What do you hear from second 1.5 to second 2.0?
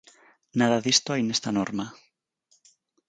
norma.